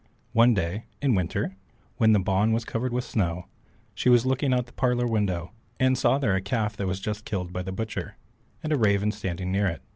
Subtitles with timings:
[0.33, 1.57] One day in winter,
[1.97, 3.45] when the bawn was covered with snow,
[3.93, 6.99] she was looking out of the parlour window, and saw there a calf that was
[6.99, 8.17] just killed by the butcher,
[8.63, 9.83] and a raven standing near it.